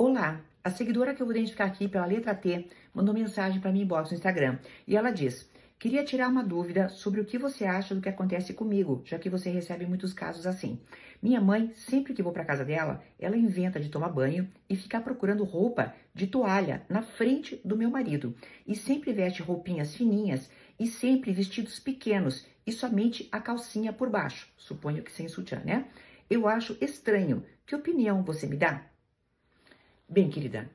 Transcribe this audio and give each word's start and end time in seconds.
Olá, 0.00 0.40
a 0.62 0.70
seguidora 0.70 1.12
que 1.12 1.20
eu 1.20 1.26
vou 1.26 1.34
identificar 1.34 1.64
aqui 1.64 1.88
pela 1.88 2.06
letra 2.06 2.32
T 2.32 2.68
mandou 2.94 3.12
mensagem 3.12 3.60
para 3.60 3.72
mim 3.72 3.80
inbox 3.80 4.10
no 4.10 4.16
Instagram 4.16 4.60
e 4.86 4.96
ela 4.96 5.10
diz: 5.10 5.50
Queria 5.76 6.04
tirar 6.04 6.28
uma 6.28 6.44
dúvida 6.44 6.88
sobre 6.88 7.20
o 7.20 7.24
que 7.24 7.36
você 7.36 7.64
acha 7.64 7.96
do 7.96 8.00
que 8.00 8.08
acontece 8.08 8.54
comigo, 8.54 9.02
já 9.04 9.18
que 9.18 9.28
você 9.28 9.50
recebe 9.50 9.84
muitos 9.86 10.12
casos 10.12 10.46
assim. 10.46 10.78
Minha 11.20 11.40
mãe, 11.40 11.72
sempre 11.74 12.14
que 12.14 12.22
vou 12.22 12.32
para 12.32 12.44
casa 12.44 12.64
dela, 12.64 13.02
ela 13.18 13.36
inventa 13.36 13.80
de 13.80 13.88
tomar 13.88 14.10
banho 14.10 14.48
e 14.70 14.76
ficar 14.76 15.00
procurando 15.00 15.42
roupa 15.42 15.92
de 16.14 16.28
toalha 16.28 16.86
na 16.88 17.02
frente 17.02 17.60
do 17.64 17.76
meu 17.76 17.90
marido. 17.90 18.36
E 18.68 18.76
sempre 18.76 19.12
veste 19.12 19.42
roupinhas 19.42 19.96
fininhas 19.96 20.48
e 20.78 20.86
sempre 20.86 21.32
vestidos 21.32 21.80
pequenos 21.80 22.46
e 22.64 22.70
somente 22.70 23.28
a 23.32 23.40
calcinha 23.40 23.92
por 23.92 24.08
baixo. 24.08 24.48
Suponho 24.56 25.02
que 25.02 25.10
sem 25.10 25.26
sutiã, 25.26 25.60
né? 25.64 25.88
Eu 26.30 26.46
acho 26.46 26.78
estranho. 26.80 27.42
Que 27.66 27.74
opinião 27.74 28.22
você 28.22 28.46
me 28.46 28.56
dá? 28.56 28.88
Bem, 30.10 30.30
querida, 30.30 30.70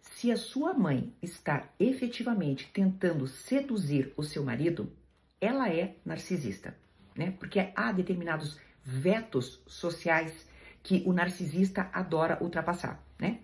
se 0.00 0.32
a 0.32 0.36
sua 0.36 0.74
mãe 0.74 1.14
está 1.22 1.68
efetivamente 1.78 2.68
tentando 2.72 3.28
seduzir 3.28 4.12
o 4.16 4.24
seu 4.24 4.42
marido, 4.42 4.92
ela 5.40 5.72
é 5.72 5.94
narcisista, 6.04 6.76
né? 7.16 7.30
Porque 7.38 7.70
há 7.76 7.92
determinados 7.92 8.58
vetos 8.82 9.62
sociais 9.64 10.48
que 10.82 11.04
o 11.06 11.12
narcisista 11.12 11.88
adora 11.92 12.42
ultrapassar, 12.42 13.00
né? 13.16 13.42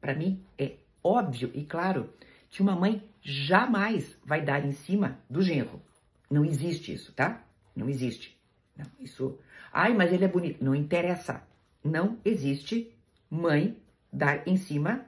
Para 0.00 0.14
mim 0.14 0.42
é 0.58 0.76
óbvio 1.04 1.50
e 1.52 1.62
claro 1.66 2.08
que 2.48 2.62
uma 2.62 2.74
mãe 2.74 3.06
jamais 3.20 4.16
vai 4.24 4.40
dar 4.42 4.64
em 4.64 4.72
cima 4.72 5.20
do 5.28 5.42
genro. 5.42 5.82
Não 6.30 6.42
existe 6.42 6.90
isso, 6.94 7.12
tá? 7.12 7.44
Não 7.76 7.86
existe. 7.86 8.34
Não, 8.74 8.86
isso. 8.98 9.38
Ai, 9.70 9.92
mas 9.92 10.10
ele 10.10 10.24
é 10.24 10.28
bonito. 10.28 10.64
Não 10.64 10.74
interessa. 10.74 11.46
Não 11.84 12.18
existe 12.24 12.90
mãe 13.28 13.76
dar 14.12 14.46
em 14.46 14.56
cima 14.56 15.06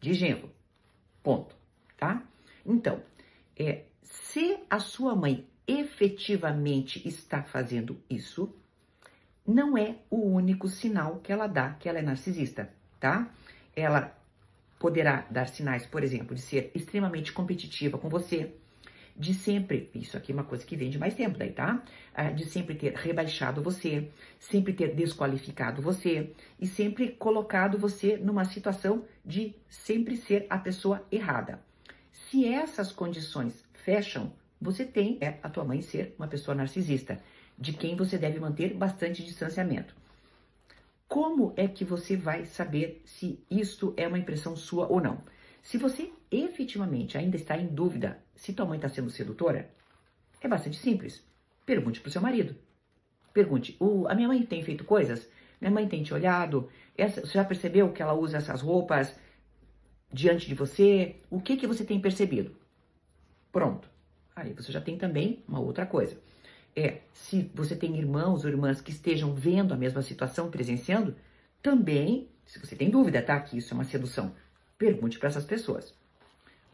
de 0.00 0.14
genro. 0.14 0.50
Ponto, 1.22 1.54
tá? 1.96 2.22
Então, 2.64 3.02
é, 3.56 3.84
se 4.02 4.58
a 4.68 4.78
sua 4.78 5.14
mãe 5.14 5.46
efetivamente 5.66 7.06
está 7.06 7.42
fazendo 7.42 8.00
isso, 8.10 8.54
não 9.46 9.76
é 9.76 9.96
o 10.10 10.26
único 10.26 10.68
sinal 10.68 11.20
que 11.20 11.32
ela 11.32 11.46
dá 11.46 11.74
que 11.74 11.88
ela 11.88 11.98
é 11.98 12.02
narcisista, 12.02 12.72
tá? 13.00 13.28
Ela 13.74 14.16
poderá 14.78 15.26
dar 15.30 15.48
sinais, 15.48 15.86
por 15.86 16.02
exemplo, 16.02 16.34
de 16.34 16.42
ser 16.42 16.70
extremamente 16.74 17.32
competitiva 17.32 17.98
com 17.98 18.08
você, 18.08 18.54
de 19.16 19.34
sempre, 19.34 19.90
isso 19.94 20.16
aqui 20.16 20.32
é 20.32 20.34
uma 20.34 20.44
coisa 20.44 20.64
que 20.64 20.76
vem 20.76 20.88
de 20.88 20.98
mais 20.98 21.14
tempo 21.14 21.38
daí, 21.38 21.52
tá? 21.52 21.82
Ah, 22.14 22.30
de 22.30 22.44
sempre 22.46 22.74
ter 22.74 22.94
rebaixado 22.94 23.62
você, 23.62 24.10
sempre 24.38 24.72
ter 24.72 24.94
desqualificado 24.94 25.82
você 25.82 26.32
e 26.58 26.66
sempre 26.66 27.10
colocado 27.10 27.78
você 27.78 28.16
numa 28.16 28.44
situação 28.44 29.04
de 29.24 29.54
sempre 29.68 30.16
ser 30.16 30.46
a 30.48 30.58
pessoa 30.58 31.06
errada. 31.10 31.60
Se 32.10 32.46
essas 32.46 32.90
condições 32.90 33.64
fecham, 33.74 34.32
você 34.60 34.84
tem 34.84 35.18
é, 35.20 35.38
a 35.42 35.48
tua 35.48 35.64
mãe 35.64 35.82
ser 35.82 36.14
uma 36.18 36.28
pessoa 36.28 36.54
narcisista, 36.54 37.20
de 37.58 37.72
quem 37.72 37.96
você 37.96 38.16
deve 38.16 38.40
manter 38.40 38.74
bastante 38.74 39.22
distanciamento. 39.22 39.94
Como 41.06 41.52
é 41.56 41.68
que 41.68 41.84
você 41.84 42.16
vai 42.16 42.46
saber 42.46 43.02
se 43.04 43.38
isto 43.50 43.92
é 43.96 44.08
uma 44.08 44.18
impressão 44.18 44.56
sua 44.56 44.86
ou 44.86 45.00
não? 45.00 45.22
Se 45.62 45.78
você 45.78 46.12
efetivamente 46.30 47.16
ainda 47.16 47.36
está 47.36 47.56
em 47.56 47.68
dúvida 47.68 48.18
se 48.34 48.52
tua 48.52 48.66
mãe 48.66 48.76
está 48.76 48.88
sendo 48.88 49.10
sedutora, 49.10 49.70
é 50.40 50.48
bastante 50.48 50.76
simples. 50.76 51.24
Pergunte 51.64 52.00
para 52.00 52.08
o 52.08 52.12
seu 52.12 52.20
marido. 52.20 52.56
Pergunte: 53.32 53.76
o, 53.78 54.06
a 54.08 54.14
minha 54.14 54.28
mãe 54.28 54.44
tem 54.44 54.62
feito 54.62 54.84
coisas? 54.84 55.28
Minha 55.60 55.70
mãe 55.70 55.88
tem 55.88 56.02
te 56.02 56.12
olhado? 56.12 56.68
Essa, 56.96 57.20
você 57.20 57.34
já 57.34 57.44
percebeu 57.44 57.92
que 57.92 58.02
ela 58.02 58.12
usa 58.12 58.38
essas 58.38 58.60
roupas 58.60 59.14
diante 60.12 60.48
de 60.48 60.54
você? 60.54 61.16
O 61.30 61.40
que, 61.40 61.56
que 61.56 61.66
você 61.66 61.84
tem 61.84 62.00
percebido? 62.00 62.54
Pronto. 63.52 63.88
Aí 64.34 64.52
você 64.52 64.72
já 64.72 64.80
tem 64.80 64.98
também 64.98 65.44
uma 65.46 65.60
outra 65.60 65.86
coisa. 65.86 66.18
É, 66.74 67.00
se 67.12 67.50
você 67.54 67.76
tem 67.76 67.96
irmãos 67.96 68.44
ou 68.44 68.50
irmãs 68.50 68.80
que 68.80 68.90
estejam 68.90 69.34
vendo 69.34 69.72
a 69.72 69.76
mesma 69.76 70.02
situação, 70.02 70.50
presenciando, 70.50 71.14
também, 71.62 72.28
se 72.44 72.58
você 72.58 72.74
tem 72.74 72.90
dúvida, 72.90 73.22
tá? 73.22 73.38
Que 73.38 73.58
isso 73.58 73.72
é 73.72 73.76
uma 73.76 73.84
sedução, 73.84 74.34
pergunte 74.82 75.16
para 75.16 75.28
essas 75.28 75.44
pessoas. 75.44 75.94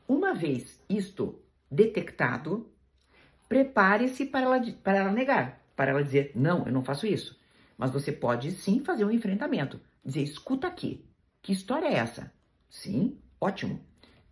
Uma 0.08 0.32
vez 0.32 0.80
isto 0.88 1.38
detectado, 1.70 2.66
prepare-se 3.46 4.24
para 4.24 4.46
ela, 4.46 4.72
para 4.82 4.98
ela 4.98 5.12
negar, 5.12 5.62
para 5.76 5.90
ela 5.90 6.02
dizer: 6.02 6.32
não, 6.34 6.64
eu 6.64 6.72
não 6.72 6.82
faço 6.82 7.06
isso. 7.06 7.38
Mas 7.76 7.90
você 7.90 8.10
pode 8.10 8.50
sim 8.52 8.82
fazer 8.82 9.04
um 9.04 9.10
enfrentamento, 9.10 9.78
dizer: 10.02 10.22
escuta 10.22 10.66
aqui, 10.66 11.04
que 11.42 11.52
história 11.52 11.86
é 11.86 11.96
essa? 11.96 12.32
Sim, 12.70 13.18
ótimo. 13.38 13.78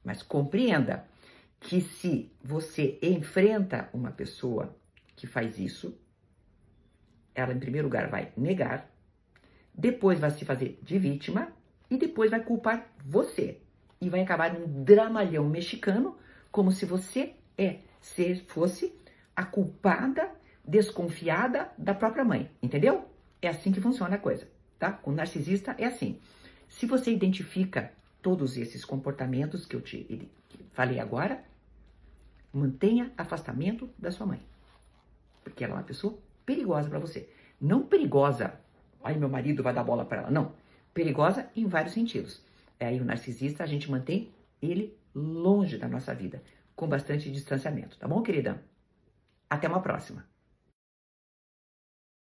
Mas 0.03 0.23
compreenda 0.23 1.07
que 1.61 1.83
se 1.83 2.33
você 2.43 2.99
enfrenta 3.03 3.91
uma 3.93 4.11
pessoa 4.11 4.75
que 5.15 5.27
faz 5.27 5.59
isso, 5.59 6.01
ela 7.35 7.53
em 7.53 7.61
primeiro 7.61 7.89
lugar 7.89 8.09
vai 8.09 8.33
negar, 8.39 8.91
depois 9.75 10.19
vai 10.19 10.31
se 10.31 10.47
fazer 10.47 10.79
de 10.83 10.99
vítima 10.99 11.53
e 11.91 11.99
depois 11.99 12.31
vai 12.31 12.43
culpar 12.43 12.91
você 13.05 13.61
e 14.01 14.09
vai 14.09 14.21
acabar 14.21 14.53
num 14.53 14.85
dramalhão 14.85 15.49
mexicano, 15.49 16.17
como 16.51 16.71
se 16.73 16.85
você 16.85 17.35
é 17.57 17.79
ser 18.01 18.45
fosse 18.47 18.95
a 19.35 19.45
culpada, 19.45 20.31
desconfiada 20.65 21.71
da 21.77 21.95
própria 21.95 22.25
mãe, 22.25 22.51
entendeu? 22.63 23.07
É 23.41 23.49
assim 23.49 23.73
que 23.73 23.81
funciona 23.81 24.17
a 24.17 24.19
coisa, 24.19 24.49
tá? 24.79 24.93
Com 24.93 25.13
narcisista 25.13 25.75
é 25.79 25.87
assim. 25.87 26.19
Se 26.69 26.87
você 26.87 27.13
identifica 27.13 27.93
todos 28.23 28.57
esses 28.57 28.85
comportamentos 28.85 29.67
que 29.67 29.77
eu 29.77 29.81
te 29.81 30.29
falei 30.73 30.99
agora, 30.99 31.45
mantenha 32.53 33.13
afastamento 33.17 33.89
da 33.99 34.11
sua 34.11 34.27
mãe, 34.27 34.41
porque 35.45 35.63
ela 35.63 35.75
é 35.75 35.77
uma 35.77 35.83
pessoa 35.83 36.19
perigosa 36.45 36.89
para 36.89 36.99
você. 36.99 37.29
Não 37.61 37.83
perigosa, 37.83 38.59
ai 39.03 39.17
meu 39.17 39.29
marido 39.29 39.63
vai 39.63 39.73
dar 39.75 39.85
bola 39.85 40.05
para 40.05 40.23
ela, 40.23 40.31
não. 40.31 40.53
Perigosa 40.93 41.49
em 41.55 41.67
vários 41.67 41.93
sentidos. 41.95 42.46
É 42.79 42.87
aí 42.87 43.01
o 43.01 43.05
narcisista, 43.05 43.65
a 43.65 43.67
gente 43.67 43.91
mantém 43.91 44.33
ele 44.61 44.97
longe 45.15 45.79
da 45.79 45.89
nossa 45.89 46.15
vida, 46.15 46.43
com 46.75 46.89
bastante 46.89 47.31
distanciamento, 47.31 47.99
tá 47.99 48.07
bom, 48.07 48.23
querida? 48.23 48.63
Até 49.49 49.69
uma 49.69 49.81
próxima. 49.81 50.27